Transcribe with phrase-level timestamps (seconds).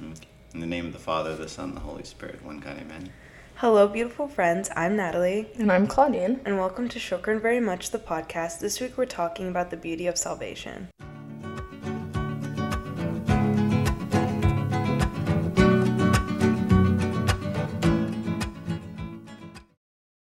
[0.00, 3.12] In the name of the Father, the Son, the Holy Spirit, one God, amen.
[3.56, 4.70] Hello, beautiful friends.
[4.74, 6.40] I'm Natalie, And I'm Claudine.
[6.46, 8.60] and welcome to Shokran Very Much, the podcast.
[8.60, 10.88] This week we're talking about the beauty of salvation.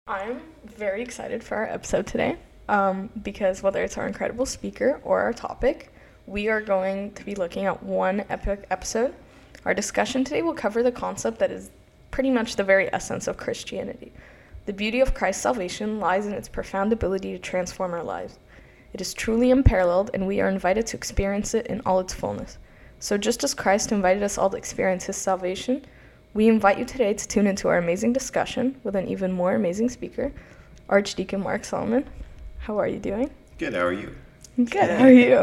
[0.06, 2.36] I'm very excited for our episode today
[2.68, 5.92] um, because whether it's our incredible speaker or our topic,
[6.26, 9.14] we are going to be looking at one epic episode.
[9.64, 11.70] Our discussion today will cover the concept that is
[12.10, 14.12] pretty much the very essence of Christianity.
[14.66, 18.38] The beauty of Christ's salvation lies in its profound ability to transform our lives.
[18.92, 22.58] It is truly unparalleled, and we are invited to experience it in all its fullness.
[23.00, 25.84] So, just as Christ invited us all to experience his salvation,
[26.34, 29.88] we invite you today to tune into our amazing discussion with an even more amazing
[29.88, 30.32] speaker,
[30.88, 32.04] Archdeacon Mark Soliman.
[32.58, 33.30] How are you doing?
[33.58, 34.14] Good, how are you?
[34.64, 34.90] Good.
[34.90, 35.38] How are you?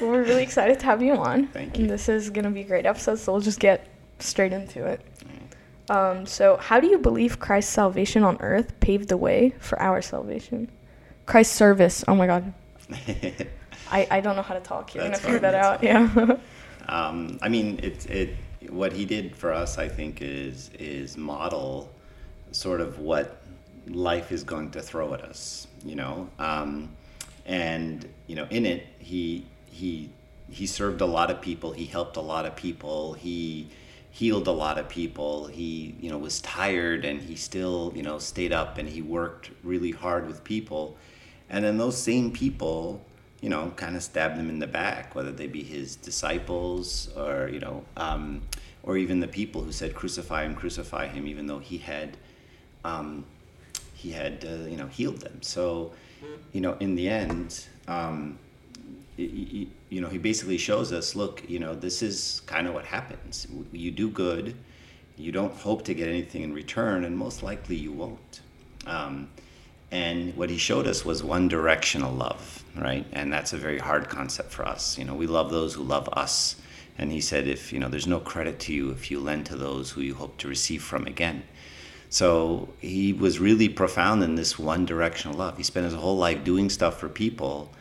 [0.00, 1.48] We're really excited to have you on.
[1.48, 1.82] Thank you.
[1.82, 3.86] And this is going to be a great episode, so we'll just get
[4.20, 5.02] straight into it.
[5.90, 10.00] Um, so, how do you believe Christ's salvation on earth paved the way for our
[10.00, 10.70] salvation?
[11.26, 12.04] Christ's service.
[12.08, 12.54] Oh my God.
[13.90, 14.94] I, I don't know how to talk.
[14.94, 15.82] You're going to figure that that's out.
[15.82, 16.36] Yeah.
[16.88, 18.36] Um, I mean, it, it,
[18.70, 21.92] what he did for us, I think, is is model
[22.52, 23.42] sort of what
[23.88, 26.28] life is going to throw at us, you know.
[26.38, 26.90] Um,
[27.46, 30.10] and you know, in it, he he
[30.50, 31.72] he served a lot of people.
[31.72, 33.14] He helped a lot of people.
[33.14, 33.68] He
[34.10, 35.46] healed a lot of people.
[35.46, 39.50] He you know was tired, and he still you know stayed up and he worked
[39.62, 40.96] really hard with people.
[41.48, 43.04] And then those same people
[43.40, 47.48] you know, kind of stabbed him in the back, whether they be his disciples or,
[47.48, 48.42] you know, um,
[48.82, 52.16] or even the people who said, crucify him, crucify him, even though he had,
[52.84, 53.24] um,
[53.94, 55.42] he had, uh, you know, healed them.
[55.42, 55.92] So,
[56.52, 58.38] you know, in the end, um,
[59.16, 63.46] you know, he basically shows us, look, you know, this is kind of what happens.
[63.72, 64.54] You do good,
[65.16, 68.40] you don't hope to get anything in return, and most likely you won't.
[68.86, 69.28] Um,
[69.90, 73.06] and what he showed us was one directional love, right?
[73.12, 74.98] And that's a very hard concept for us.
[74.98, 76.56] You know, we love those who love us.
[76.98, 79.56] And he said, if, you know, there's no credit to you if you lend to
[79.56, 81.44] those who you hope to receive from again.
[82.08, 85.56] So he was really profound in this one directional love.
[85.56, 87.72] He spent his whole life doing stuff for people,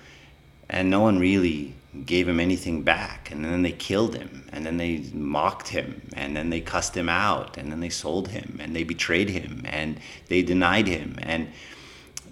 [0.69, 1.75] and no one really
[2.05, 3.31] gave him anything back.
[3.31, 7.07] And then they killed him, and then they mocked him, and then they cussed him
[7.07, 11.17] out, and then they sold him, and they betrayed him, and they denied him.
[11.21, 11.49] And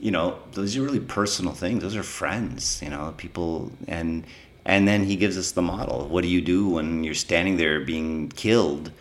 [0.04, 4.26] you know those are really personal things those are friends you know people and
[4.66, 7.80] and then he gives us the model what do you do when you're standing there
[7.80, 8.92] being killed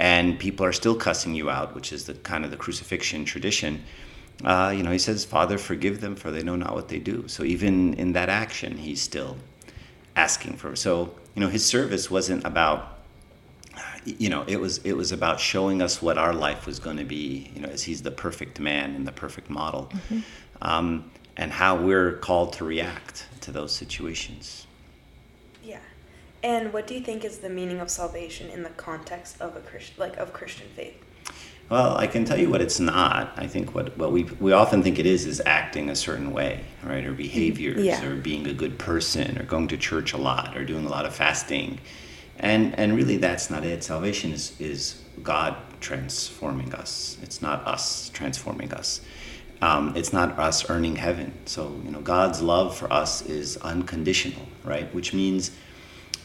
[0.00, 3.82] and people are still cussing you out which is the kind of the crucifixion tradition
[4.44, 7.28] uh, you know he says father forgive them for they know not what they do
[7.28, 9.36] so even in that action he's still
[10.16, 12.98] asking for so you know his service wasn't about
[14.04, 17.04] you know it was it was about showing us what our life was going to
[17.04, 19.90] be you know as he's the perfect man and the perfect model
[20.62, 24.66] um, and how we're called to react to those situations.
[26.42, 29.60] And what do you think is the meaning of salvation in the context of a
[29.60, 30.96] Christian, like of Christian faith?
[31.68, 33.32] well i can tell you what it's not.
[33.36, 36.64] I think what, what we, we often think it is is acting a certain way
[36.82, 37.04] right?
[37.04, 38.04] Or behaviors Yeah.
[38.04, 41.06] or being a good person or going to church a lot or doing a lot
[41.06, 41.78] of fasting.
[42.40, 43.84] And and really that's not it.
[43.84, 47.18] Salvation is is god transforming us.
[47.22, 49.00] It's not us transforming us.
[49.62, 51.32] Um, it's not us earning heaven.
[51.44, 54.92] So you know god's love for us is unconditional right?
[54.94, 55.50] Which means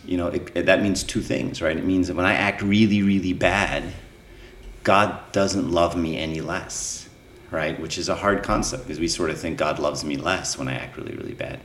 [0.05, 1.77] you know it, it- that means two things right?
[1.77, 3.83] It means that when i act really really bad
[4.83, 7.01] god doesn't love me any less
[7.51, 7.79] right?
[7.79, 10.67] Which is a hard concept because we sort of think god loves me less when
[10.67, 11.59] i act really really bad.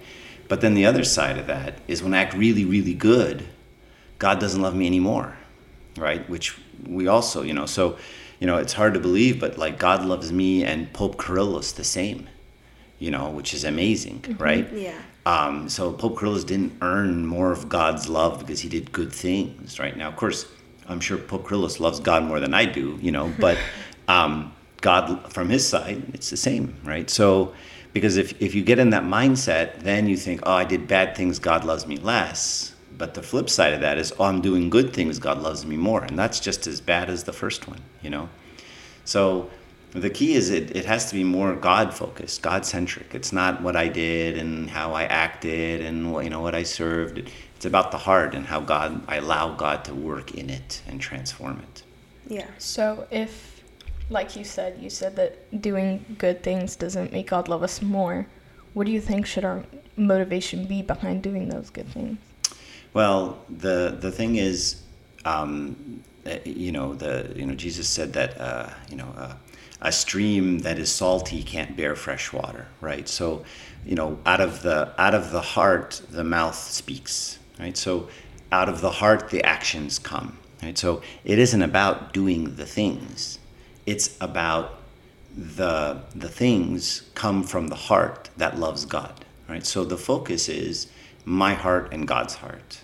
[0.48, 3.46] But then the other side of that is when i act really really good
[4.18, 5.36] god doesn't love me anymore
[5.98, 6.28] right?
[6.30, 7.98] Which we also you know so
[8.38, 11.84] you know it's hard to believe but like god loves me and pope Kyrillos the
[11.84, 12.28] same
[13.00, 14.92] you know which is amazing right Yeah.
[15.26, 19.78] um, so Pope Kyrillos didn't earn more of God's love because he did good things,
[19.82, 19.94] right?
[19.96, 20.46] Now, of course,
[20.88, 23.58] I'm sure Pope Kyrillos loves God more than I do, you know, but
[24.08, 27.08] um, God, from his side, it's the same, right?
[27.10, 27.52] So,
[27.92, 31.16] because if, if you get in that mindset, then you think, oh, I did bad
[31.16, 32.74] things, God loves me less.
[32.96, 35.76] But the flip side of that is, oh, I'm doing good things, God loves me
[35.76, 36.02] more.
[36.04, 38.28] And that's just as bad as the first one, you know?
[39.04, 39.50] So
[39.92, 43.14] the key is it, it has to be more God focused, God centric.
[43.14, 46.62] It's not what I did and how I acted and what, you know what I
[46.62, 47.30] served.
[47.56, 51.00] It's about the heart and how God I allow God to work in it and
[51.00, 51.82] transform it.
[52.28, 52.46] Yeah.
[52.58, 53.62] So if,
[54.08, 58.26] like you said, you said that doing good things doesn't make God love us more.
[58.74, 59.64] What do you think should our
[59.96, 62.18] motivation be behind doing those good things?
[62.94, 64.82] Well, the the thing is,
[65.24, 69.34] um, uh, you know the you know Jesus said that uh, you know uh,
[69.82, 73.08] a stream that is salty can't bear fresh water, right?
[73.08, 73.44] So
[73.84, 77.76] you know out of the out of the heart the mouth speaks, right?
[77.76, 78.08] So
[78.52, 80.76] out of the heart the actions come, right?
[80.76, 83.38] So it isn't about doing the things;
[83.86, 84.80] it's about
[85.36, 89.64] the the things come from the heart that loves God, right?
[89.64, 90.88] So the focus is
[91.24, 92.80] my heart and God's heart.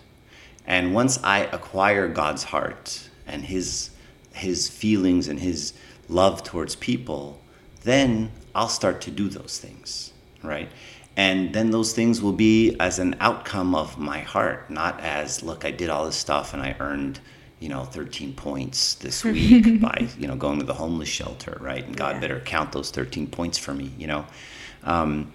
[0.67, 3.91] And once I acquire God's heart and his
[4.33, 5.73] his feelings and his
[6.09, 7.41] love towards people,
[7.83, 10.13] then I'll start to do those things,
[10.43, 10.69] right?
[11.17, 15.65] And then those things will be as an outcome of my heart, not as look,
[15.65, 17.21] I did all this stuff and I earned,
[17.59, 21.85] you know, 13 points this week by, you know, going to the homeless shelter, right?
[21.87, 22.21] And God Yeah.
[22.21, 24.27] better count those 13 points for me, you know.
[24.85, 25.33] Um,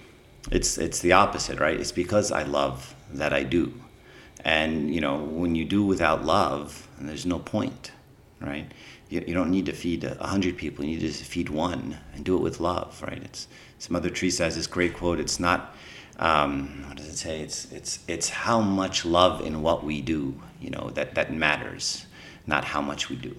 [0.52, 1.80] it's it's the opposite, right?
[1.80, 3.74] It's because I love that I do.
[4.44, 7.92] And you know, when you do without love, there's no point,
[8.40, 8.72] right?
[9.12, 10.86] You, you don't need to feed a hundred people.
[10.86, 13.22] You need to just feed one and do it with love, right?
[13.24, 13.48] It's
[13.78, 15.20] Saint Mother Teresa says this great quote.
[15.20, 15.76] It's not
[16.18, 17.42] um, what does it say?
[17.42, 22.06] It's it's it's how much love in what we do, you know, that that matters,
[22.48, 23.36] not how much we do.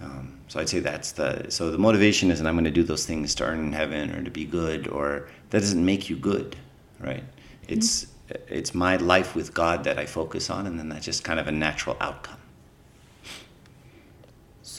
[0.00, 3.06] Um, so I'd say that's the so the motivation isn't I'm going to do those
[3.06, 6.56] things to earn heaven or to be good or that doesn't make you good,
[7.00, 7.24] right?
[7.68, 8.06] It's
[8.48, 11.48] it's my life with God that I focus on, and then that's just kind of
[11.48, 12.41] a natural outcome.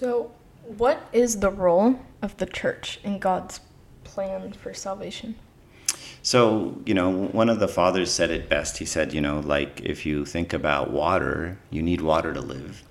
[0.04, 0.32] So,
[0.66, 3.62] what is the role of the church in God's
[4.04, 5.36] plan for salvation?
[6.22, 8.80] So, you know, one of the fathers said it best.
[8.80, 12.84] He said, you know, like if you think about water, you need water to live.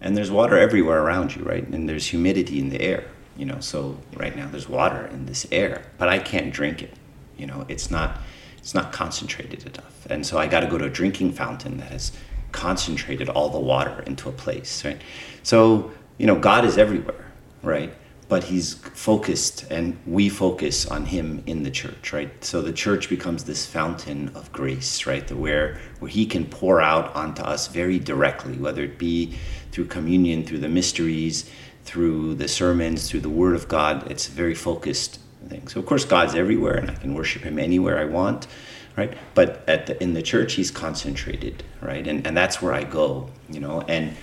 [0.00, 1.64] And there's water everywhere around you, right?
[1.64, 3.04] And there's humidity in the air,
[3.36, 3.60] you know.
[3.60, 6.94] So right now there's water in this air, but I can't drink it.
[7.36, 8.18] You know, it's not
[8.56, 10.06] it's not concentrated enough.
[10.10, 12.10] And so I got to go to a drinking fountain that has
[12.50, 15.00] concentrated all the water into a place, right?
[15.44, 17.32] So, you know, God is everywhere,
[17.62, 17.94] right?
[18.28, 22.44] But he's focused and we focus on him in the church, right?
[22.44, 25.30] So the church becomes this fountain of grace, right?
[25.30, 29.38] Where where he can pour out onto us very directly, whether it be
[29.72, 31.50] through communion, through the mysteries,
[31.84, 34.10] through the sermons, through the word of God.
[34.10, 35.66] It's a very focused thing.
[35.68, 38.46] So of course God's everywhere and I can worship him anywhere I want,
[38.94, 39.16] right?
[39.34, 42.06] But at the, in the church he's concentrated, right?
[42.06, 44.14] And and that's where I go, you know, and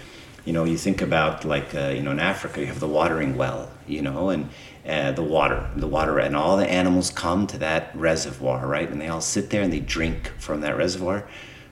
[0.45, 3.35] you know, you think about like, uh, you know, in Africa, you have the watering
[3.35, 4.49] well, you know, and
[4.87, 8.87] uh, the water, the water, and all the animals come to that reservoir, right?
[8.87, 11.27] And they all sit there and they drink from that reservoir.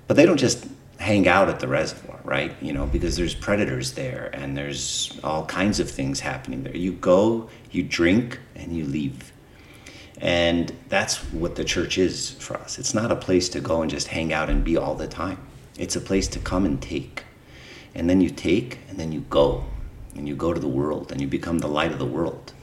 [0.07, 0.67] But they don't just
[0.97, 2.55] hang out at the reservoir, right?
[2.61, 6.75] You know, because there's predators there and there's all kinds of things happening there.
[6.75, 9.31] You go, you drink, and you leave.
[10.19, 12.79] And that's what the church is for us.
[12.79, 15.37] It's not a place to go and just hang out and be all the time.
[15.77, 17.23] It's a place to come and take
[17.95, 19.63] and then you take and then you go.
[20.15, 22.53] And you go to the world and you become the light of the world.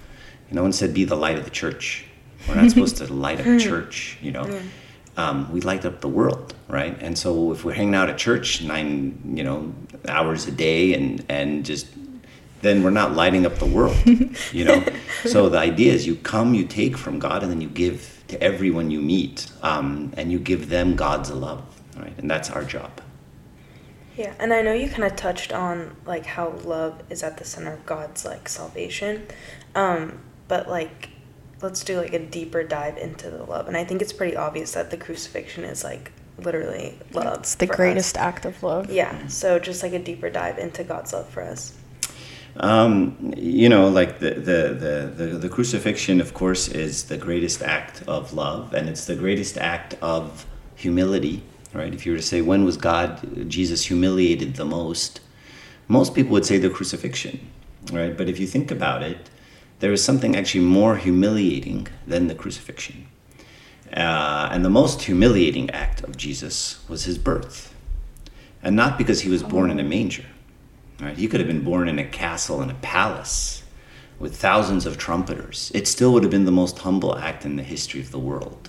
[0.49, 2.05] And no one said be the light of the church.
[2.49, 4.61] We're not supposed to light up church you know.
[5.17, 6.97] Um, we light up the world right?
[7.01, 9.73] And so if we're hanging out at church nine you know
[10.09, 11.89] hours a day and and just
[12.63, 13.97] then we're not lighting up the world
[14.53, 14.85] you know?
[15.25, 18.41] So the idea is you come you take from god and then you give to
[18.43, 21.65] everyone you meet um, and you give them god's love
[21.97, 22.17] right?
[22.19, 23.01] And that's our job
[24.17, 27.45] Yeah, and I know you kind of touched on like how love is at the
[27.45, 29.27] center of God's like salvation,
[29.75, 30.19] um,
[30.49, 31.11] but like
[31.63, 34.73] let's do like a deeper dive into the love, and I think it's pretty obvious
[34.73, 37.41] that the crucifixion is like literally love.
[37.41, 37.77] It's the for us.
[37.77, 38.91] greatest act of love.
[38.91, 41.77] Yeah, so just like a deeper dive into God's love for us.
[42.57, 47.63] Um, you know, like the, the, the, the, the crucifixion, of course, is the greatest
[47.63, 51.93] act of love, and it's the greatest act of humility, right?
[51.95, 55.21] If you were to say, when was God, Jesus humiliated the most?
[55.89, 57.51] Most people would say the crucifixion,
[57.93, 58.17] right?
[58.17, 59.31] But if you think about it,
[59.81, 63.07] there is something actually more humiliating than the crucifixion.
[63.93, 67.75] Uh, and the most humiliating act of Jesus was his birth.
[68.63, 70.27] And not because he was born in a manger.
[71.01, 71.17] Right?
[71.17, 73.65] He could have been born in a castle in a palace
[74.19, 75.73] with thousands of trumpeters.
[75.75, 78.69] It still would have been the most humble act in the history of the world,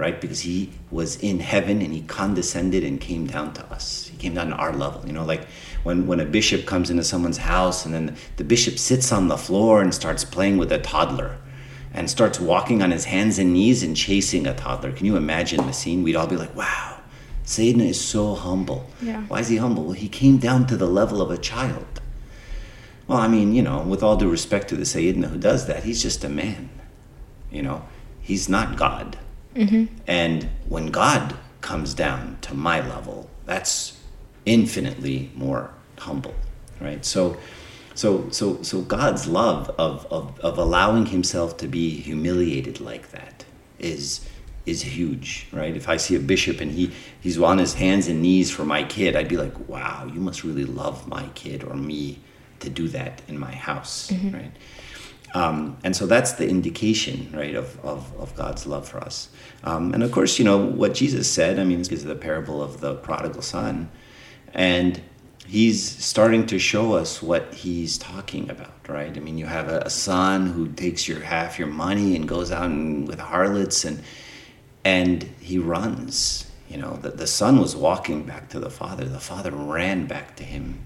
[0.00, 0.20] right?
[0.20, 4.08] Because he was in heaven and he condescended and came down to us.
[4.08, 5.06] He came down to our level.
[5.06, 5.46] You know, like
[5.82, 9.36] when, when a bishop comes into someone's house and then the bishop sits on the
[9.36, 11.36] floor and starts playing with a toddler
[11.92, 14.92] and starts walking on his hands and knees and chasing a toddler.
[14.92, 16.02] Can you imagine the scene?
[16.02, 16.98] We'd all be like, wow,
[17.44, 18.88] Sayyidina is so humble.
[19.02, 19.22] Yeah.
[19.24, 19.84] Why is he humble?
[19.84, 22.00] Well, he came down to the level of a child.
[23.06, 25.82] Well, I mean, you know, with all due respect to the Sayyidina who does that,
[25.84, 26.70] he's just a man.
[27.50, 27.84] You know,
[28.20, 29.18] he's not God.
[30.06, 34.00] And when God comes down to my level, that's
[34.46, 36.34] infinitely more humble,
[36.80, 37.04] right?
[37.04, 37.36] So,
[37.94, 43.44] so, so, so God's love of, of, of allowing himself to be humiliated like that
[43.78, 44.26] is,
[44.66, 45.76] is huge, right?
[45.76, 48.84] If I see a bishop and he, he's on his hands and knees for my
[48.84, 52.20] kid, I'd be like, wow, you must really love my kid or me
[52.60, 54.34] to do that in my house, mm-hmm.
[54.34, 54.52] right?
[55.34, 59.28] Um, and so that's the indication, right, of, of, of God's love for us.
[59.62, 62.80] Um, and of course, you know, what Jesus said, I mean, is the parable of
[62.80, 63.90] the prodigal son.
[64.52, 65.00] And
[65.46, 69.16] he's starting to show us what he's talking about, right?
[69.16, 72.50] I mean, you have a, a son who takes your half your money and goes
[72.50, 74.02] out and, with harlots and
[74.84, 76.50] and he runs.
[76.68, 79.04] You know, the, the son was walking back to the father.
[79.04, 80.84] The father ran back to him.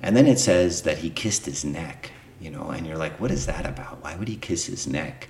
[0.00, 3.30] And then it says that he kissed his neck you know, and you're like, what
[3.30, 4.02] is that about?
[4.02, 5.28] Why would he kiss his neck?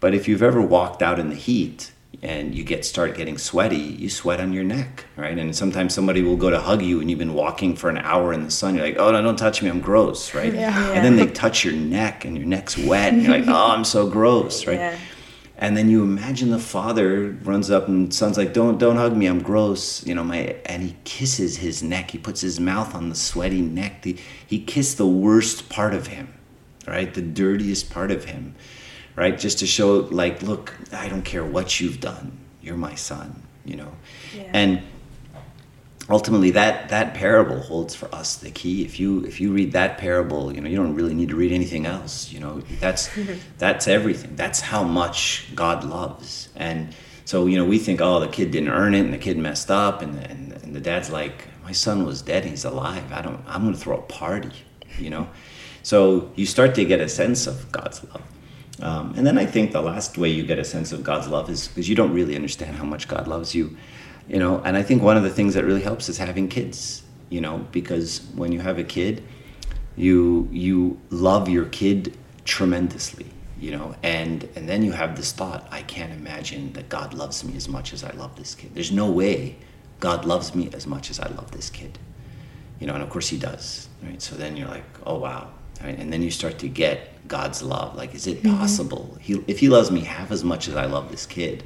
[0.00, 3.76] But if you've ever walked out in the heat and you get start getting sweaty,
[3.76, 5.38] you sweat on your neck, right?
[5.38, 8.32] And sometimes somebody will go to hug you and you've been walking for an hour
[8.32, 8.74] in the sun.
[8.74, 10.54] You're like, oh no, don't touch me, I'm gross, right?
[10.54, 10.92] Yeah.
[10.92, 13.84] And then they touch your neck and your neck's wet and you're like, oh, I'm
[13.84, 14.78] so gross, right?
[14.78, 14.98] Yeah.
[15.58, 19.24] And then you imagine the father runs up and son's like, "Don't, don't hug me.
[19.24, 22.10] I'm gross." You know, my and he kisses his neck.
[22.10, 24.04] He puts his mouth on the sweaty neck.
[24.04, 26.28] He, he kissed the worst part of him
[26.86, 27.12] right?
[27.12, 28.54] The dirtiest part of him,
[29.14, 29.38] right?
[29.38, 32.38] Just to show, like, look, I don't care what you've done.
[32.62, 33.92] You're my son, you know?
[34.34, 34.50] Yeah.
[34.52, 34.82] And
[36.08, 39.98] ultimately that that parable holds for us the key if you if you read that
[39.98, 43.10] parable you know you don't really need to read anything else you know that's
[43.58, 48.28] that's everything that's how much god loves and so you know we think oh the
[48.28, 51.48] kid didn't earn it and the kid messed up and and, and the dad's like
[51.64, 54.52] my son was dead he's alive i don't i'm going to throw a party
[54.98, 55.28] you know
[55.86, 58.22] so you start to get a sense of God's love.
[58.82, 61.48] Um, and then I think the last way you get a sense of God's love
[61.48, 63.76] is because you don't really understand how much God loves you,
[64.26, 64.60] you know.
[64.64, 67.58] And I think one of the things that really helps is having kids, you know,
[67.70, 69.22] because when you have a kid,
[69.96, 73.26] you you love your kid tremendously,
[73.60, 77.44] you know, and and then you have this thought: I can't imagine that God loves
[77.44, 78.74] me as much as I love this kid.
[78.74, 79.56] There's no way
[80.00, 81.96] God loves me as much as I love this kid,
[82.80, 82.94] you know.
[82.94, 84.20] And of course He does, right?
[84.20, 85.52] So then you're like, oh wow,
[85.82, 85.98] Right?
[85.98, 87.94] And then you start to get God's love.
[87.96, 88.56] Like, is it mm-hmm.
[88.56, 89.16] possible?
[89.20, 91.64] He, if He loves me half as much as I love this kid,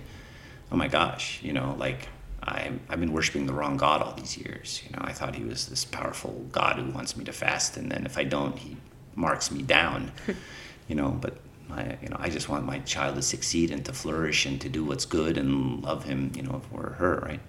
[0.72, 2.08] oh my gosh, you know, like
[2.42, 4.82] I, I've been worshiping the wrong God all these years.
[4.84, 7.90] You know, I thought He was this powerful God who wants me to fast, and
[7.90, 8.76] then if I don't, He
[9.14, 10.12] marks me down.
[10.88, 11.36] you know, but
[11.70, 14.68] I, you know, I just want my child to succeed and to flourish and to
[14.68, 17.40] do what's good and love Him, you know, for her, right?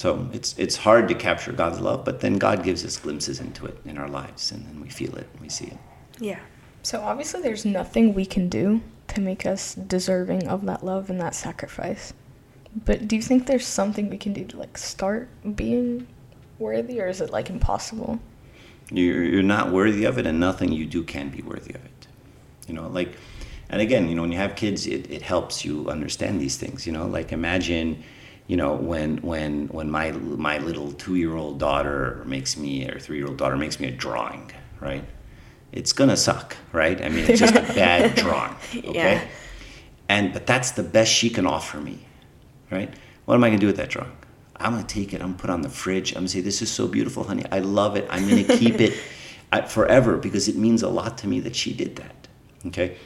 [0.00, 3.66] So it's it's hard to capture God's love, but then God gives us glimpses into
[3.66, 5.76] it in our lives, and then we feel it, and we see it.
[6.18, 6.38] Yeah.
[6.82, 11.20] So obviously, there's nothing we can do to make us deserving of that love and
[11.20, 12.14] that sacrifice.
[12.86, 16.06] But do you think there's something we can do to like start being
[16.58, 18.20] worthy, or is it like impossible?
[18.90, 22.06] You're you're not worthy of it, and nothing you do can be worthy of it.
[22.66, 23.18] You know, like,
[23.68, 26.86] and again, you know, when you have kids, it, it helps you understand these things.
[26.86, 28.02] You know, like imagine
[28.50, 32.98] you know when when when my my little two year old daughter makes me or
[32.98, 35.04] three year old daughter makes me a drawing right?
[35.70, 37.00] It's gonna suck right?
[37.00, 38.92] I mean it's just a bad drawing okay?
[38.92, 39.24] Yeah.
[40.08, 42.00] and but that's the best she can offer me
[42.72, 42.92] right?
[43.26, 44.16] What am i gonna do with that drawing?
[44.56, 46.60] I'm gonna take it i'm gonna put it on the fridge i'm gonna say this
[46.60, 47.44] is so beautiful honey.
[47.52, 48.08] I love it.
[48.10, 48.94] I'm gonna keep it
[49.68, 52.26] forever because it means a lot to me that she did that
[52.66, 52.96] okay?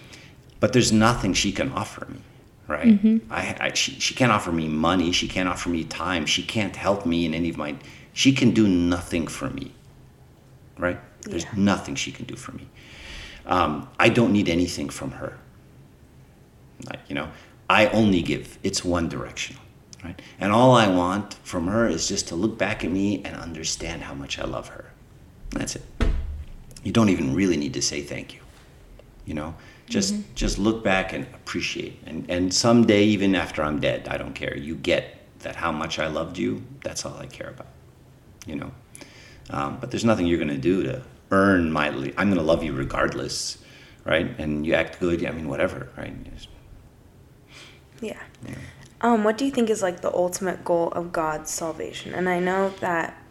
[0.59, 2.21] But there's nothing she can offer me
[2.69, 2.87] right?
[2.87, 3.33] Mm-hmm.
[3.33, 5.13] I, I, she, she can't offer me money.
[5.13, 6.27] She can't offer me time.
[6.27, 7.77] She can't help me in any of my.
[8.13, 9.73] She can do nothing for me,
[10.79, 10.99] right?
[11.23, 11.51] There's yeah.
[11.57, 12.69] nothing she can do for me.
[13.47, 15.39] Um, I don't need anything from her.
[16.89, 17.29] Like you know,
[17.69, 18.59] I only give.
[18.63, 19.63] It's one directional,
[20.03, 20.21] right?
[20.39, 24.03] And all I want from her is just to look back at me and understand
[24.03, 24.91] how much I love her.
[25.51, 25.83] That's it.
[26.83, 28.41] You don't even really need to say thank you.
[29.25, 29.55] You know,
[29.89, 30.35] just mm-hmm.
[30.35, 32.01] just look back and appreciate.
[32.07, 34.57] And and someday, even after I'm dead, I don't care.
[34.57, 36.63] You get that how much I loved you.
[36.83, 37.69] That's all I care about.
[38.47, 38.73] You know.
[39.51, 41.89] Um, but there's nothing you're going to do to earn my.
[41.89, 43.59] I'm going to love you regardless,
[44.05, 44.35] right?
[44.39, 45.25] And you act good.
[45.25, 46.15] I mean, whatever, right?
[46.35, 46.49] Just,
[48.01, 48.21] yeah.
[48.47, 48.55] yeah.
[49.01, 52.15] Um, what do you think is like the ultimate goal of God's salvation?
[52.15, 53.23] And I know that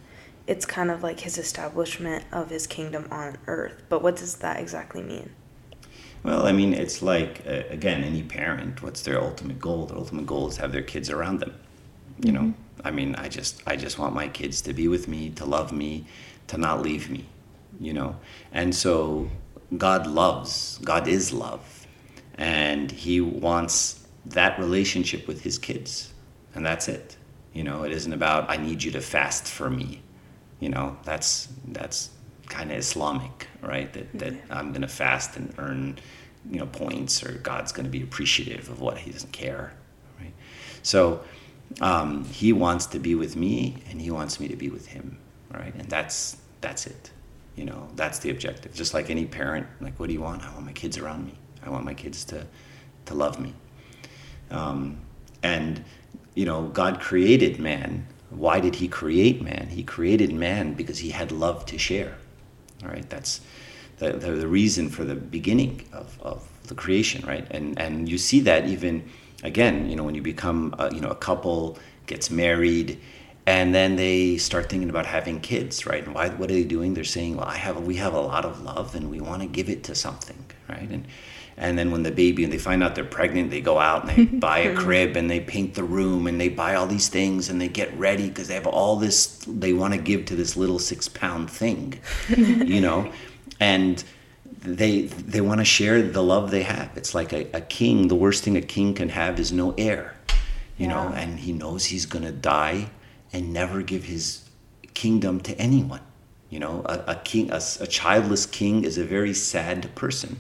[0.45, 4.59] it's kind of like his establishment of his kingdom on earth, but what does that
[4.59, 5.31] exactly mean?
[6.23, 8.81] Well, I mean, it's like uh, again, any parent.
[8.81, 9.85] What's their ultimate goal?
[9.85, 11.53] Their ultimate goal is to have their kids around them.
[12.19, 12.47] You mm-hmm.
[12.47, 12.53] know,
[12.83, 15.71] I mean, I just I just want my kids to be with me, to love
[15.73, 16.05] me,
[16.47, 17.25] to not leave me.
[17.79, 18.15] You know,
[18.51, 19.29] and so
[19.77, 20.79] God loves.
[20.83, 21.87] God is love,
[22.37, 26.13] and He wants that relationship with His kids,
[26.55, 27.17] and that's it.
[27.53, 30.01] You know, it isn't about I need you to fast for me.
[30.59, 32.09] You know, that's that's
[32.47, 33.91] kind of Islamic, right?
[33.93, 35.99] That that I'm going to fast and earn,
[36.49, 39.73] you know, points, or God's going to be appreciative of what He doesn't care,
[40.19, 40.33] right?
[40.81, 41.23] So
[41.81, 45.17] um, He wants to be with me, and He wants me to be with Him,
[45.51, 45.73] right?
[45.73, 47.11] And that's that's it.
[47.55, 48.73] You know, that's the objective.
[48.73, 50.43] Just like any parent, like, what do you want?
[50.43, 51.37] I want my kids around me.
[51.65, 52.45] I want my kids to
[53.05, 53.53] to love me.
[54.51, 54.99] Um,
[55.41, 55.83] and
[56.35, 58.07] you know, God created man.
[58.29, 59.67] Why did He create man?
[59.69, 62.17] He created man because He had love to share.
[62.81, 63.41] All right, that's
[63.97, 67.45] the, the, the reason for the beginning of, of the creation, right?
[67.51, 69.09] And and you see that even
[69.43, 72.99] again, you know, when you become a, you know a couple gets married,
[73.45, 76.03] and then they start thinking about having kids, right?
[76.05, 76.29] And why?
[76.29, 76.93] What are they doing?
[76.93, 79.47] They're saying, well, I have we have a lot of love, and we want to
[79.47, 80.89] give it to something, right?
[80.89, 81.05] And
[81.57, 84.29] and then when the baby and they find out they're pregnant, they go out and
[84.29, 87.49] they buy a crib and they paint the room and they buy all these things
[87.49, 90.57] and they get ready because they have all this they want to give to this
[90.57, 93.11] little six pound thing, you know,
[93.59, 94.03] and
[94.45, 96.89] they they want to share the love they have.
[96.95, 98.07] It's like a, a king.
[98.07, 100.15] The worst thing a king can have is no heir,
[100.77, 100.93] you yeah.
[100.93, 102.89] know, and he knows he's gonna die
[103.31, 104.49] and never give his
[104.95, 106.01] kingdom to anyone.
[106.49, 110.39] You know, a, a king, a, a childless king is a very sad person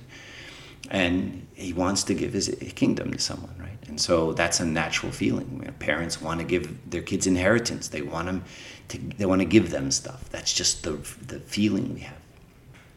[0.89, 3.77] and he wants to give his kingdom to someone, right?
[3.87, 5.59] And so that's a natural feeling.
[5.59, 7.87] You know, parents want to give their kids inheritance.
[7.87, 8.43] They want them
[8.89, 8.97] to.
[8.97, 10.29] They want to give them stuff.
[10.29, 10.91] That's just the
[11.27, 12.17] the feeling we have.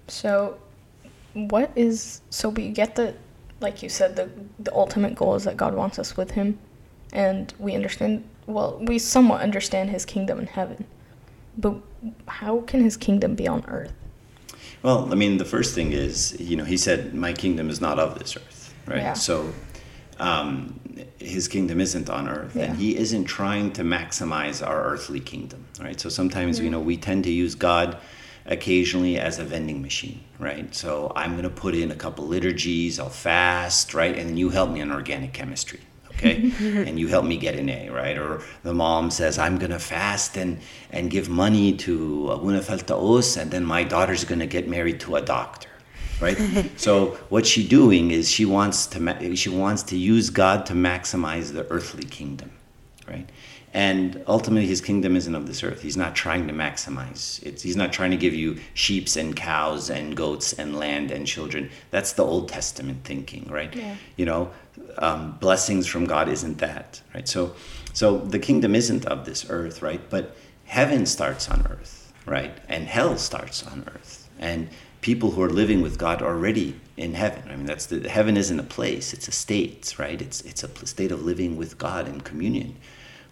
[0.09, 0.59] So,
[1.35, 3.15] what is so we get the
[3.61, 6.59] like you said the the ultimate goal is that God wants us with Him,
[7.13, 8.29] and we understand.
[8.47, 10.87] Well, we somewhat understand His kingdom in heaven,
[11.59, 11.77] but
[12.29, 13.93] how can His kingdom be on earth?
[14.83, 17.99] Well, I mean, the first thing is, you know, he said, "My kingdom is not
[17.99, 18.99] of this earth," right?
[18.99, 19.13] Yeah.
[19.15, 19.53] So,
[20.19, 20.79] um,
[21.19, 22.65] his kingdom isn't on earth, Yeah.
[22.65, 25.99] and he isn't trying to maximize our earthly kingdom, right?
[26.01, 27.99] So sometimes, you know, we tend to use God
[28.47, 30.73] occasionally as a vending machine, right?
[30.75, 34.51] So I'm going to put in a couple liturgies, I'll fast, right, and then you
[34.51, 35.81] help me in organic chemistry,
[36.17, 36.53] okay?
[36.89, 38.17] And you help me get an a right?
[38.19, 40.59] Or the mom says i'm going to fast and
[40.91, 45.17] and give money to Abuna Faltaos and then my daughter's going to get married to
[45.17, 45.69] a doctor
[46.21, 46.39] right?
[46.77, 50.75] So what she's doing is she wants to ma- she wants to use god to
[50.75, 52.51] maximize the earthly kingdom
[53.09, 53.29] right
[53.75, 55.83] and ultimately his kingdom isn't of this earth.
[55.83, 59.91] He's not trying to maximize it's, he's not trying to give you sheeps and cows
[59.91, 61.71] and goats and land and children.
[61.91, 63.75] That's the old testament thinking right?
[63.75, 63.97] Yeah.
[64.17, 64.51] you know
[64.99, 67.29] um, blessings from god isn't that right?
[67.29, 67.55] So
[67.93, 70.01] so the kingdom isn't of this earth right?
[70.09, 72.57] But heaven starts on earth right?
[72.69, 74.29] And hell starts on earth.
[74.39, 74.69] And
[75.01, 77.43] people who are living with god already in heaven.
[77.51, 79.13] I mean that's the heaven isn't a place.
[79.13, 80.23] It's a state right?
[80.23, 82.77] It's it's a state of living with god in communion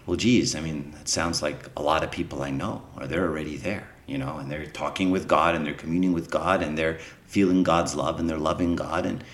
[0.07, 3.27] well, geez, I mean, it sounds like a lot of people I know, or they're
[3.27, 6.77] already there, you know, and they're talking with God and they're communing with God and
[6.77, 9.25] they're feeling God's love and they're loving God and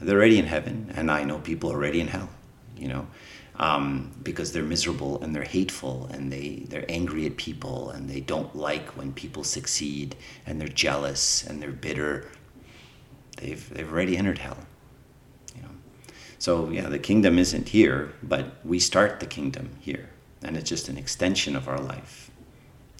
[0.00, 0.92] they're already in heaven.
[0.96, 2.30] And I know people already in hell,
[2.76, 3.06] you know,
[3.56, 8.20] um, because they're miserable and they're hateful and they, they're angry at people and they
[8.20, 12.30] don't like when people succeed and they're jealous and they're bitter.
[13.36, 14.58] They've, they've already entered hell.
[16.38, 20.08] So yeah, the kingdom isn't here, but we start the kingdom here,
[20.42, 22.30] and it's just an extension of our life.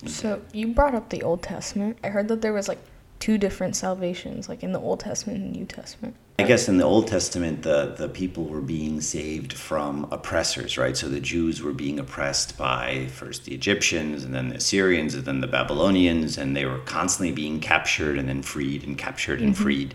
[0.06, 1.98] So you brought up the Old Testament.
[2.04, 2.78] I heard that there was like
[3.18, 6.14] two different salvations, like in the Old Testament and New Testament.
[6.38, 10.94] I guess in the Old Testament, the, the people were being saved from oppressors, right?
[10.94, 15.24] So the Jews were being oppressed by first the Egyptians, and then the Assyrians, and
[15.24, 19.56] then the Babylonians, and they were constantly being captured and then freed and captured and
[19.56, 19.94] freed.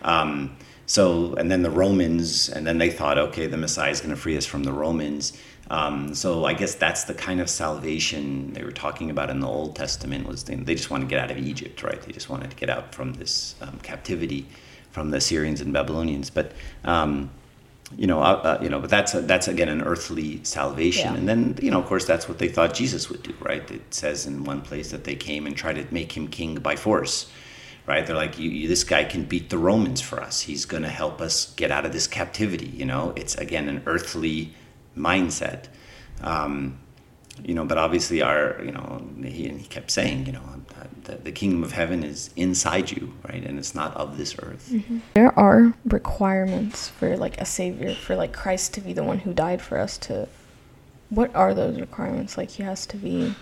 [0.00, 0.56] Um,
[0.92, 4.20] so, and then the Romans, and then they thought, okay, the Messiah is going to
[4.20, 5.32] free us from the Romans.
[5.70, 9.46] Um, so I guess that's the kind of salvation they were talking about in the
[9.46, 11.98] Old Testament was they, they just want to get out of Egypt, right?
[12.02, 14.46] They just wanted to get out from this um, captivity
[14.90, 16.28] from the Assyrians and Babylonians.
[16.28, 16.52] But
[16.84, 17.30] um,
[17.96, 21.18] you know, uh, uh, you know, but that's a, that's again an earthly salvation, Yeah.
[21.18, 23.70] and then you know, of course, that's what they thought Jesus would do, right?
[23.70, 26.76] It says in one place that they came and tried to make him king by
[26.76, 27.30] force,
[27.86, 28.06] right?
[28.06, 30.42] They're like, you, you, this guy can beat the Romans for us.
[30.42, 32.66] He's going to help us get out of this captivity.
[32.66, 34.54] You know, it's again an earthly
[34.96, 35.66] mindset.
[36.20, 36.78] Um,
[37.42, 40.42] you know, but obviously, our, you know, he, and he kept saying, you know,
[41.04, 43.44] the, the kingdom of heaven is inside you, right?
[43.44, 44.72] And it's not of this earth.
[45.14, 49.32] There are requirements for like a savior, for like Christ to be the one who
[49.32, 50.28] died for us to
[51.10, 52.38] what are those requirements?
[52.38, 53.34] Like he has to be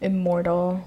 [0.00, 0.86] immortal.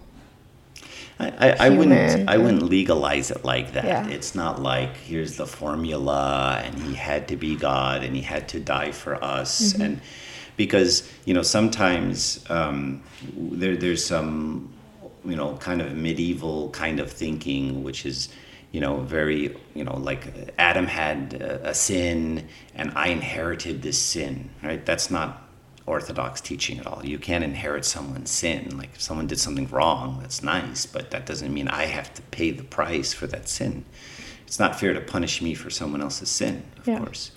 [1.20, 3.86] I, I, I wouldn't I wouldn't legalize it like that.
[3.86, 4.08] Yeah.
[4.08, 8.48] It's not like here's the formula and he had to be God and he had
[8.50, 9.82] to die for us Mm-hmm.
[9.82, 10.02] and
[10.58, 13.02] because you know sometimes um,
[13.38, 14.72] there there's some
[15.24, 18.30] you know, kind of medieval kind of thinking, which is,
[18.72, 24.00] you know, very, you know, like Adam had a, a sin and I inherited this
[24.00, 24.84] sin, right?
[24.86, 25.48] That's not
[25.86, 27.06] orthodox teaching at all.
[27.06, 28.78] You can't inherit someone's sin.
[28.78, 32.22] Like if someone did something wrong, that's nice, but that doesn't mean I have to
[32.24, 33.86] pay the price for that sin.
[34.46, 37.00] It's not fair to punish me for someone else's sin, of Yeah.
[37.00, 37.32] course.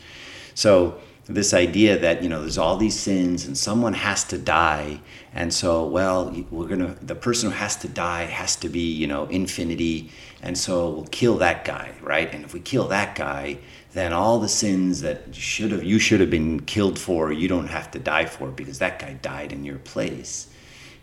[0.55, 5.01] So this idea that you know there's all these sins and someone has to die
[5.33, 9.07] and so well we're gonna the person who has to die has to be you
[9.07, 10.11] know infinity
[10.43, 13.57] and so we'll kill that guy right and if we kill that guy
[13.95, 17.69] then all the sins that should have you should have been killed for you don't
[17.69, 20.49] have to die for because that guy died in your place.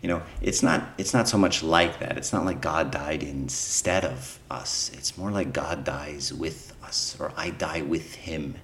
[0.02, 2.16] You know it's not it's not so much like that.
[2.16, 4.90] It's not like god died instead of us.
[4.94, 8.56] It's more like god dies with us or i die with him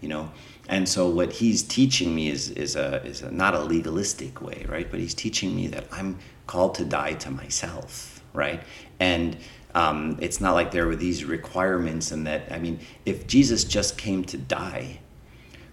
[0.00, 0.30] you know?
[0.68, 4.66] And so what he's teaching me is is a is a, not a legalistic way
[4.68, 4.90] right?
[4.90, 8.62] But he's teaching me that i'm called to die to myself right?
[8.98, 9.36] And
[9.74, 13.98] um, it's not like there were these requirements and that i mean if jesus just
[13.98, 15.00] came to die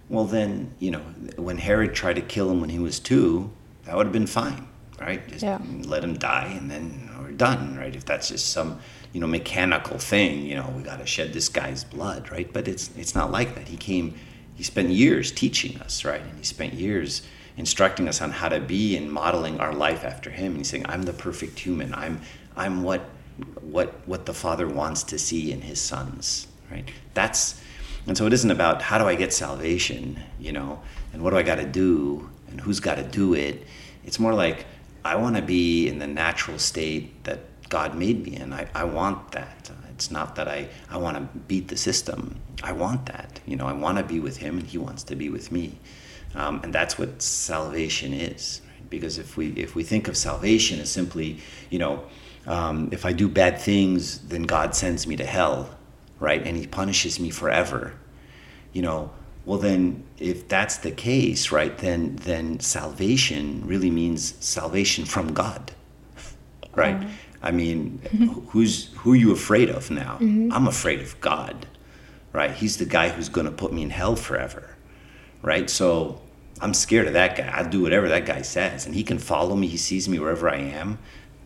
[0.08, 1.00] well then you know
[1.36, 3.50] when herod tried to kill him when he was two
[3.84, 4.66] that would have been fine
[5.00, 5.26] right?
[5.28, 5.58] Just Yeah.
[5.84, 7.94] let him die and then we're done right?
[7.94, 8.78] If that's just some
[9.12, 12.52] you know mechanical thing you know we got to shed this guy's blood right?
[12.52, 13.68] But it's it's not like that.
[13.68, 14.14] He came
[14.54, 16.20] he spent years teaching us right?
[16.22, 17.22] And he spent years
[17.56, 20.52] instructing us on how to be and modeling our life after him.
[20.52, 21.92] And he's saying i'm the perfect human.
[21.94, 22.20] I'm
[22.56, 23.02] i'm what
[23.60, 26.90] what what the father wants to see in his sons right?
[27.14, 27.60] That's
[28.06, 30.80] and so it isn't about how do i get salvation you know
[31.12, 33.66] and what do i got to do and who's got to do it.
[34.04, 34.66] It's more like
[35.04, 38.52] i want to be in the natural state that god made me in.
[38.52, 39.70] I, I want that.
[39.90, 42.36] It's not that i i want to beat the system.
[42.62, 45.16] I want that you know i want to be with him and he wants to
[45.16, 45.78] be with me.
[46.34, 48.88] Um, and that's what salvation is right?
[48.90, 51.38] because if we if we think of salvation as simply
[51.70, 52.04] you know
[52.46, 55.70] um, if i do bad things then god sends me to hell
[56.22, 56.46] right?
[56.46, 57.94] And he punishes me forever.
[58.72, 59.10] You know
[59.44, 65.72] well then if that's the case right then then salvation really means salvation from god
[66.74, 67.06] right?
[67.42, 68.00] I mean
[68.50, 70.16] who's who are you afraid of now?
[70.20, 71.66] I'm afraid of god
[72.32, 72.52] right?
[72.52, 74.76] He's the guy who's going to put me in hell forever
[75.42, 75.68] right?
[75.68, 76.22] So
[76.60, 77.48] i'm scared of that guy.
[77.48, 79.66] I'll do whatever that guy says and he can follow me.
[79.66, 80.98] He sees me wherever i am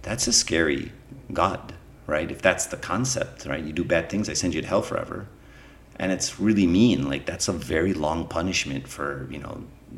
[0.06, 0.92] that's a scary
[1.32, 1.74] god
[2.14, 2.30] right?
[2.30, 3.64] If that's the concept right?
[3.68, 5.26] You do bad things i send you to hell forever.
[5.98, 9.54] And it's really mean like that's a very long punishment for you know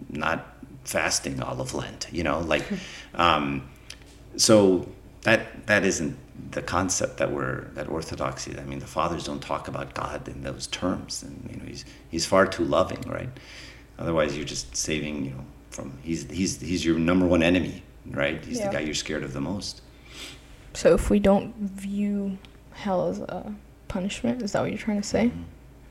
[0.08, 0.38] not
[0.84, 2.38] fasting all of lent you know?
[2.54, 2.64] Like
[3.14, 3.68] um,
[4.36, 4.58] so
[5.22, 6.16] that that isn't
[6.56, 10.38] the concept that we're that orthodoxy i mean the fathers don't talk about god in
[10.48, 11.12] those terms.
[11.26, 13.32] And you know he's he's far too loving right?
[13.98, 17.82] Otherwise you're just saving you know from he's he's he's your number one enemy
[18.22, 18.42] right?
[18.48, 18.68] He's Yeah.
[18.68, 19.82] the guy you're scared of the most
[20.74, 22.38] So if we don't view
[22.72, 23.54] hell as a
[23.88, 25.26] punishment, is that what you're trying to say?
[25.26, 25.42] Mm-hmm.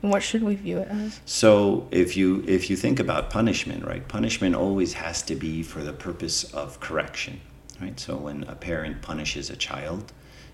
[0.02, 1.20] And what should we view it as?
[1.24, 4.06] So if you if you think about punishment, right?
[4.06, 7.40] Punishment always has to be for the purpose of correction,
[7.80, 7.98] right?
[7.98, 10.12] So when a parent punishes a child,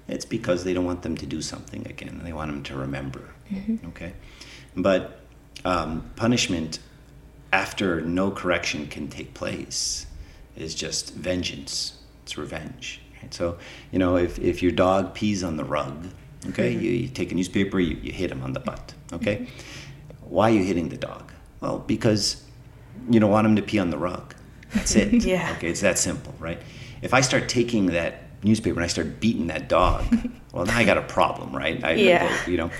[0.08, 2.22] it's because they don't want them to do something again.
[2.24, 3.34] They want them to remember.
[3.88, 4.14] Okay,
[4.74, 5.20] but
[5.64, 6.78] um, punishment
[7.52, 10.06] after no correction can take place
[10.56, 11.98] is just vengeance.
[12.22, 13.00] It's revenge.
[13.24, 13.34] Right?
[13.34, 13.58] So
[13.90, 16.06] you know if if your dog pees on the rug,
[16.48, 16.84] okay, mm-hmm.
[16.84, 18.94] you, you take a newspaper, you, you hit him on the butt.
[19.08, 19.16] Mm-hmm.
[19.16, 19.46] Okay,
[20.20, 21.32] why are you hitting the dog?
[21.60, 22.44] Well, because
[23.08, 24.34] you don't want him to pee on the rug.
[24.72, 25.12] That's it.
[25.24, 25.54] Yeah.
[25.56, 26.60] Okay, it's that simple, right?
[27.02, 30.04] If I start taking that newspaper and I start beating that dog,
[30.52, 31.82] well, now I got a problem, right?
[31.82, 32.46] I, Yeah.
[32.46, 32.70] You know.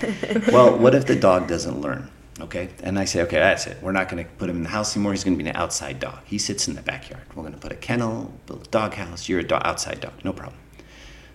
[0.53, 2.11] Well, what if the dog doesn't learn?
[2.41, 3.81] Okay, and I say, okay, that's it.
[3.81, 5.13] We're not going to put him in the house anymore.
[5.13, 6.19] He's going to be an outside dog.
[6.25, 7.23] He sits in the backyard.
[7.35, 9.29] We're going to put a kennel, build a dog house.
[9.29, 10.59] You're a do- outside dog, no problem.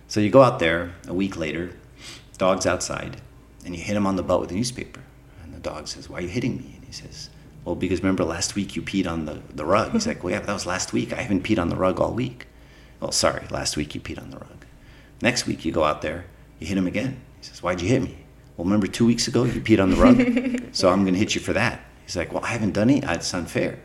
[0.08, 1.70] So you go out there a week later,
[2.36, 3.22] dog's outside,
[3.64, 5.00] and you hit him on the butt with a newspaper.
[5.42, 6.72] And the dog says, Why are you hitting me?
[6.76, 7.30] And he says,
[7.64, 9.92] Well, because remember last week you peed on the, the rug.
[9.92, 11.14] He's like, Well, yeah, that was last week.
[11.14, 12.46] I haven't peed on the rug all week.
[13.00, 14.66] Well, sorry, last week you peed on the rug.
[15.22, 16.26] Next week you go out there,
[16.58, 17.20] you hit him again.
[17.38, 18.18] He says, Why'd you hit me?
[18.60, 20.68] Well, remember two weeks ago you peed on the rug?
[20.72, 21.80] so I'm going to hit you for that.
[22.04, 23.02] He's like, Well, I haven't done it.
[23.04, 23.78] It's unfair.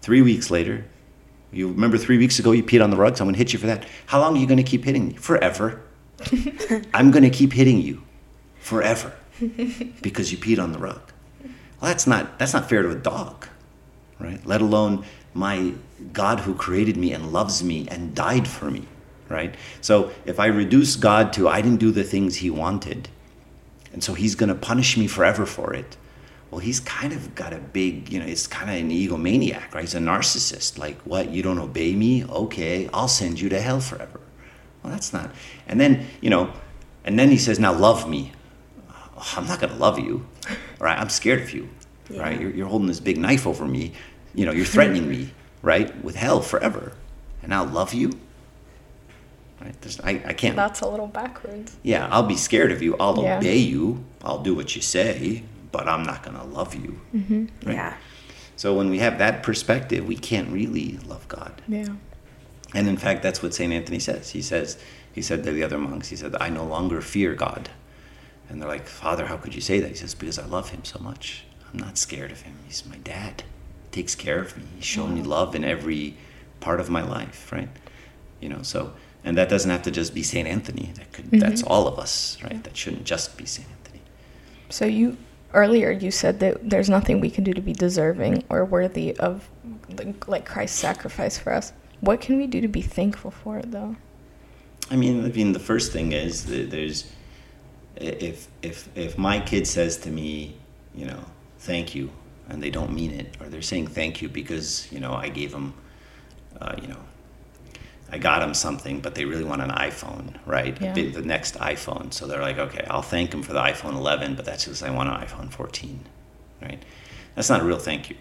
[0.00, 0.86] Three weeks later,
[1.52, 3.52] you remember three weeks ago you peed on the rug, so I'm going to hit
[3.52, 3.84] you for that.
[4.06, 5.12] How long are you going to keep hitting me?
[5.12, 5.82] Forever.
[6.94, 8.02] I'm going to keep hitting you
[8.60, 9.12] forever
[10.00, 11.02] because you peed on the rug.
[11.42, 13.46] Well, that's not that's not fair to a dog,
[14.18, 14.40] right?
[14.46, 15.74] Let alone my
[16.14, 18.88] God who created me and loves me and died for me,
[19.28, 19.54] right?
[19.82, 23.10] So if I reduce God to I didn't do the things he wanted,
[23.92, 25.96] and so he's going to punish me forever for it.
[26.50, 29.82] Well, he's kind of got a big, you know, it's kind of an egomaniac, right?
[29.82, 30.78] He's a narcissist.
[30.78, 31.30] Like, what?
[31.30, 32.24] You don't obey me?
[32.24, 34.20] Okay, I'll send you to hell forever,
[34.82, 35.30] Well, that's not.
[35.66, 36.50] And then, you know,
[37.04, 38.32] and then he says, now love me.
[39.36, 40.26] I'm not going to love you,
[40.78, 40.98] right?
[40.98, 41.68] I'm scared of you,
[42.08, 42.22] Yeah.
[42.22, 42.40] right?
[42.40, 43.92] You're, you're holding this big knife over me.
[44.34, 46.02] You know, you're threatening me, right?
[46.04, 46.92] With hell forever.
[47.42, 48.12] And I'll love you?
[49.60, 49.80] Right?
[49.80, 50.56] There's, I, I can't.
[50.56, 51.76] That's a little backwards.
[51.82, 52.96] Yeah, I'll be scared of you.
[53.00, 53.38] I'll Yeah.
[53.38, 54.04] obey you.
[54.22, 55.42] I'll do what you say,
[55.72, 57.00] but I'm not going to love you.
[57.14, 57.46] Mm-hmm.
[57.66, 57.74] Right?
[57.74, 57.96] Yeah.
[58.56, 61.62] So when we have that perspective, we can't really love God.
[61.68, 61.86] Yeah.
[62.74, 63.72] And in fact, that's what St.
[63.72, 64.30] Anthony says.
[64.30, 64.78] He says,
[65.12, 67.70] he said to the other monks, he said, I no longer fear God.
[68.48, 69.88] And they're like, Father, how could you say that?
[69.88, 71.44] He says, because I love him so much.
[71.72, 72.56] I'm not scared of him.
[72.66, 73.42] He's my dad.
[73.90, 74.64] He takes care of me.
[74.76, 76.16] He's shown me love in every
[76.60, 77.68] part of my life, right?
[78.40, 78.92] You know, so,
[79.28, 80.48] and that doesn't have to just be St.
[80.48, 80.90] Anthony.
[80.94, 82.64] That could, that's all of us, right?
[82.64, 83.68] That shouldn't just be St.
[83.68, 84.00] Anthony.
[84.70, 85.18] So you
[85.52, 89.46] earlier you said that there's nothing we can do to be deserving or worthy of
[89.98, 91.74] like, like Christ's sacrifice for us.
[92.00, 93.96] What can we do to be thankful for it though?
[94.90, 97.12] I mean, I mean, the first thing is that there's,
[97.96, 100.56] if if if my kid says to me,
[100.94, 101.22] you know,
[101.58, 102.10] thank you,
[102.48, 105.52] and they don't mean it, or they're saying thank you because you know I gave
[105.52, 105.74] them,
[106.62, 107.02] uh, you know,
[108.10, 110.80] I got them something, but they really want an iPhone, right?
[110.80, 110.94] Yeah.
[110.94, 114.44] The next iPhone, so they're like, okay, I'll thank them for the iPhone 11, but
[114.44, 116.00] that's because I want an iPhone 14,
[116.62, 116.82] right?
[117.34, 118.16] That's not a real thank you.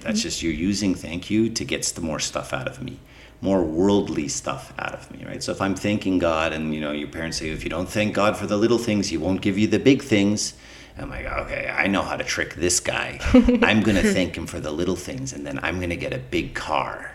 [0.00, 0.22] That's mm-hmm.
[0.28, 2.98] just you're using thank you to get some more stuff out of me,
[3.40, 5.42] more worldly stuff out of me, right?
[5.42, 8.14] So if I'm thanking God, and you know, your parents say, if you don't thank
[8.14, 10.54] God for the little things, He won't give you the big things.
[10.96, 13.20] I'm like, okay, I know how to trick this guy.
[13.62, 16.54] I'm gonna thank him for the little things, and then I'm gonna get a big
[16.54, 17.12] car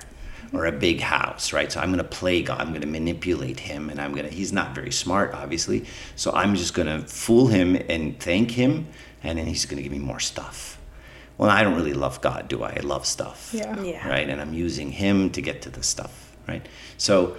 [0.60, 1.72] or a big house, right?
[1.72, 2.62] So I'm gonna play God.
[2.62, 4.30] I'm gonna manipulate him, and I'm gonna.
[4.30, 5.86] He's not very smart, obviously.
[6.16, 8.88] So I'm just gonna fool him and thank him,
[9.24, 10.80] and then he's gonna give me more stuff.
[11.38, 12.74] Well, I don't really love God, do I?
[12.78, 13.82] I love stuff Yeah.
[13.82, 14.08] Yeah.
[14.08, 14.30] right?
[14.30, 16.66] And I'm using him to get to the stuff, right?
[16.98, 17.36] So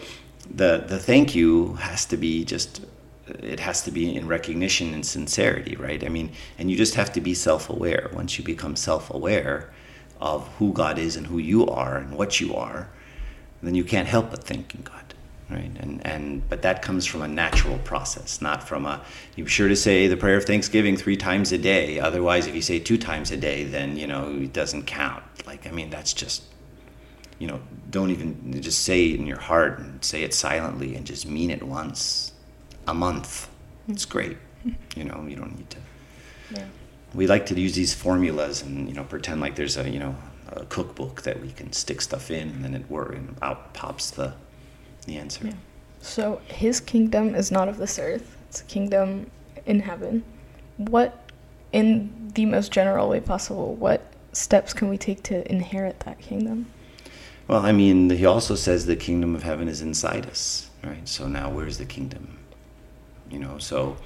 [0.51, 2.85] the the thank you has to be just
[3.29, 6.05] it has to be in recognition and sincerity, right?
[6.05, 8.11] I mean, and you just have to be self-aware.
[8.13, 9.73] Once you become self-aware
[10.21, 12.91] of who God is and who you are and what you are,
[13.67, 15.15] then you can't help but thanking God,
[15.51, 15.71] right?
[15.81, 19.01] And and but that comes from a natural process, not from a.
[19.37, 21.99] You're sure to say the prayer of thanksgiving three times a day.
[22.01, 25.23] Otherwise, if you say two times a day, then you know it doesn't count.
[25.47, 26.43] Like I mean, that's just.
[27.41, 31.05] You know, don't even just say it in your heart and say it silently and
[31.05, 32.33] just mean it once
[32.87, 33.49] a month.
[33.89, 34.37] It's great.
[34.97, 35.79] You know, you don't need to
[36.53, 36.65] Yeah.
[37.13, 40.15] we like to use these formulas and you know pretend like there's a you know
[40.55, 44.11] a cookbook that we can stick stuff in and then it works and out pops
[44.11, 44.35] the
[45.07, 45.47] the answer.
[45.47, 45.55] Yeah.
[46.01, 48.37] So his kingdom is not of this earth.
[48.49, 49.31] It's a kingdom
[49.67, 50.25] in heaven.
[50.77, 51.31] What
[51.73, 56.67] in the most general way possible, what steps can we take to inherit that kingdom?
[57.49, 61.07] Well, I mean, he also says the kingdom of heaven is inside us, right?
[61.07, 62.39] So now where's the kingdom?
[63.31, 63.97] You know, so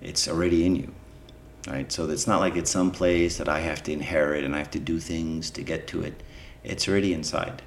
[0.00, 0.92] it's already in you,
[1.66, 1.90] right?
[1.90, 4.70] So it's not like it's some place that I have to inherit and I have
[4.72, 6.22] to do things to get to it.
[6.64, 7.62] It's already inside,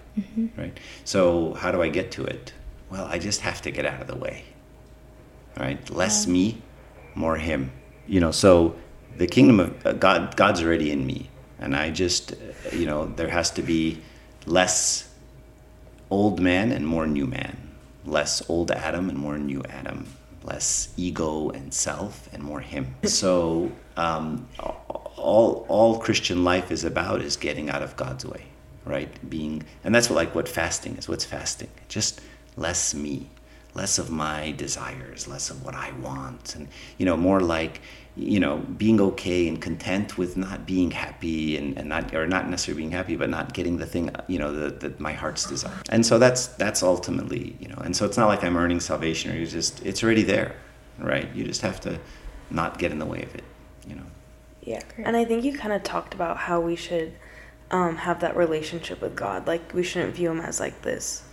[0.58, 0.78] right?
[1.06, 2.54] So how do I get to it?
[2.90, 4.44] Well, I just have to get out of the way,
[5.58, 5.90] right?
[5.90, 6.62] Less me,
[7.16, 7.72] more him.
[8.08, 8.76] You know, so
[9.18, 12.36] the kingdom of uh, God, God's already in me, and I just, uh,
[12.74, 14.02] you know, there has to be
[14.46, 15.10] less
[16.10, 17.70] old man and more new man,
[18.06, 20.08] less old Adam and more new Adam,
[20.44, 22.96] less ego and self and more him.
[23.06, 24.48] So um,
[25.18, 28.46] all all Christian life is about is getting out of God's way,
[28.86, 29.10] right?
[29.30, 31.08] Being, and that's what like what fasting is.
[31.08, 31.70] What's fasting?
[31.88, 32.22] Just
[32.58, 33.30] less me,
[33.80, 37.76] less of my desires, less of what I want, and you know more like
[38.16, 42.50] you know being okay and content with not being happy and, and not or not
[42.50, 45.82] necessarily being happy but not getting the thing you know that that my heart's desire
[45.90, 49.32] and so that's that's ultimately you know and so it's not like i'm earning salvation
[49.32, 50.56] or you just it's already there
[50.98, 51.92] right you just have to
[52.50, 53.46] not get in the way of it
[53.88, 54.08] you know
[54.62, 54.82] Yeah.
[54.96, 55.08] Great.
[55.08, 57.14] And I think you kind of talked about how we should
[57.72, 59.48] um, have that relationship with God.
[59.48, 61.24] Like, we shouldn't view him as like this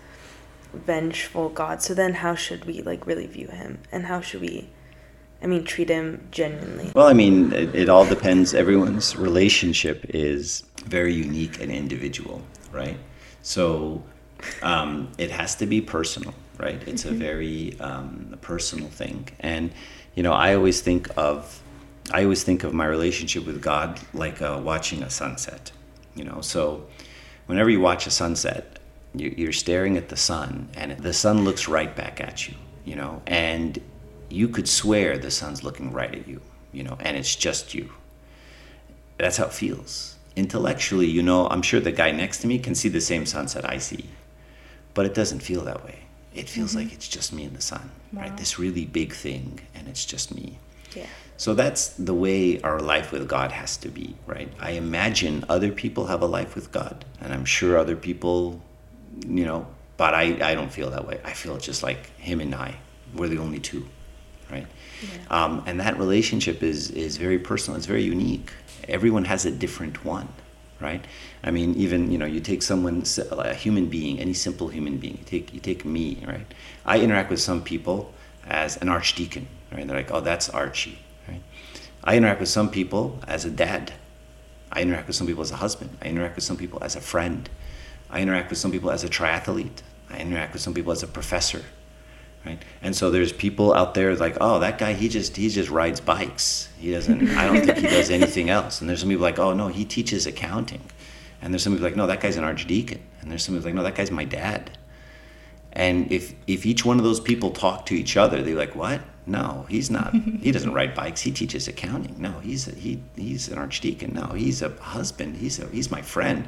[0.84, 1.82] vengeful God.
[1.82, 3.78] So then, how should we like really view him?
[3.92, 4.68] And how should we,
[5.42, 6.92] I mean, treat him genuinely?
[6.94, 8.54] Well, I mean, it, it all depends.
[8.54, 12.98] Everyone's relationship is very unique and individual, right?
[13.42, 14.02] So
[14.62, 16.80] um, it has to be personal, right?
[16.86, 19.28] It's a very um, personal thing.
[19.40, 19.72] And,
[20.14, 21.62] you know, I always think of,
[22.12, 25.72] I always think of my relationship with God like uh, watching a sunset,
[26.14, 26.40] you know?
[26.40, 26.86] So
[27.46, 28.75] whenever you watch a sunset,
[29.20, 33.22] you're staring at the sun and the sun looks right back at you, you know?
[33.26, 33.80] And
[34.28, 36.40] you could swear the sun's looking right at you,
[36.72, 37.90] you know, and it's just you.
[39.18, 40.16] That's how it feels.
[40.34, 43.68] Intellectually, you know, I'm sure the guy next to me can see the same sunset
[43.68, 44.06] I see,
[44.92, 46.00] but it doesn't feel that way.
[46.36, 46.80] it feels mm-hmm.
[46.80, 48.36] like it's just me and the sun, right?
[48.36, 50.58] This really big thing, and it's just me.
[50.94, 51.06] Yeah.
[51.38, 54.50] So that's the way our life with God has to be, right?
[54.60, 58.62] I imagine other people have a life with God, and I'm sure other people,
[59.26, 61.20] you know, but I, I don't feel that way.
[61.24, 62.76] I feel just like him and I,
[63.14, 63.86] we're the only two,
[64.50, 64.66] right?
[65.30, 68.52] Um, and that relationship is, is very personal, it's very unique.
[68.88, 70.28] Everyone has a different one,
[70.80, 71.04] right?
[71.42, 75.18] I mean, even, you know, you take someone, a human being, any simple human being,
[75.18, 76.46] you take, you take me, right?
[76.84, 78.12] I interact with some people
[78.46, 79.86] as an archdeacon, right?
[79.86, 80.98] They're like, oh, that's Archie
[81.28, 81.42] Right?
[82.04, 83.92] I interact with some people as a dad.
[84.70, 85.96] I interact with some people as a husband.
[86.00, 87.48] I interact with some people as a friend.
[88.10, 89.82] I interact with some people as a triathlete.
[90.10, 91.62] I interact with some people as a professor.
[92.44, 92.62] Right?
[92.80, 96.00] And so there's people out there like, oh, that guy, he just he just rides
[96.00, 96.68] bikes.
[96.78, 97.30] He doesn't.
[97.36, 98.80] I don't think he does anything else.
[98.80, 100.82] And there's some people like, oh no, he teaches accounting.
[101.42, 103.02] And there's some people like, no, that guy's an archdeacon.
[103.20, 104.78] And there's some people like, no, that guy's my dad.
[105.72, 109.00] And if if each one of those people talk to each other, they're like, what?
[109.26, 110.14] No, he's not.
[110.14, 111.22] he doesn't ride bikes.
[111.22, 112.14] He teaches accounting.
[112.18, 114.14] No, he's a, he he's an archdeacon.
[114.14, 115.36] No, he's a husband.
[115.36, 116.46] He's a, he's my friend.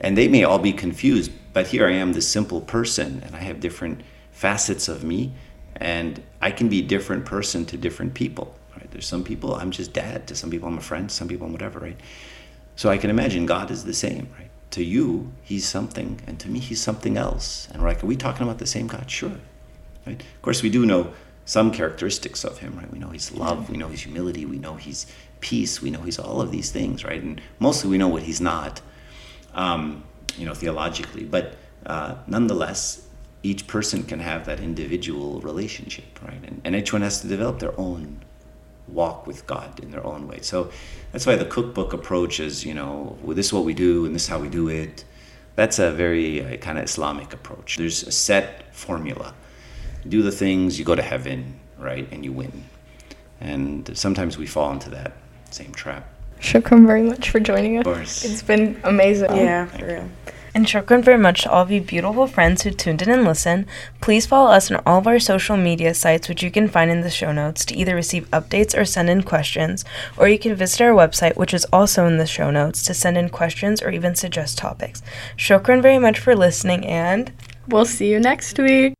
[0.00, 3.40] And they may all be confused, but here I am, this simple person, and I
[3.40, 5.32] have different facets of me,
[5.76, 8.54] and I can be a different person to different people.
[8.76, 8.90] Right?
[8.90, 10.26] There's some people I'm just dad.
[10.28, 11.10] To some people I'm a friend.
[11.10, 11.80] Some people I'm whatever.
[11.80, 11.98] Right?
[12.76, 14.28] So I can imagine God is the same.
[14.38, 14.50] Right?
[14.72, 17.68] To you, He's something, and to me, He's something else.
[17.72, 19.10] And we're like, are we talking about the same God?
[19.10, 19.32] Sure.
[20.06, 20.20] Right?
[20.20, 21.12] Of course, we do know
[21.48, 22.92] some characteristics of him, right?
[22.92, 25.06] We know he's love, we know he's humility, we know he's
[25.40, 27.22] peace, we know he's all of these things, right?
[27.22, 28.82] And mostly we know what he's not,
[29.54, 30.04] um,
[30.36, 31.24] you know, theologically.
[31.24, 31.56] But
[31.86, 33.06] uh, nonetheless,
[33.42, 36.42] each person can have that individual relationship, right?
[36.44, 38.20] And, and each one has to develop their own
[38.88, 40.40] walk with God in their own way.
[40.40, 40.70] So
[41.12, 44.14] that's why the cookbook approach is, you know, well, this is what we do and
[44.14, 45.04] this is how we do it.
[45.56, 47.76] That's a very uh, kind of Islamic approach.
[47.76, 49.34] There's a set formula
[50.06, 52.08] do the things, you go to heaven, right?
[52.12, 52.64] And you win.
[53.40, 55.12] And sometimes we fall into that
[55.50, 56.12] same trap.
[56.40, 57.86] Shokran very much for joining us.
[57.86, 58.24] Of course.
[58.24, 59.34] It's been amazing.
[59.36, 60.08] Yeah, for real.
[60.54, 63.66] And shokran very much to all of you beautiful friends who tuned in and listened.
[64.00, 67.02] Please follow us on all of our social media sites, which you can find in
[67.02, 69.84] the show notes, to either receive updates or send in questions.
[70.16, 73.16] Or you can visit our website, which is also in the show notes, to send
[73.16, 75.02] in questions or even suggest topics.
[75.36, 77.30] Shokran very much for listening, and
[77.68, 78.94] We'll see you next week.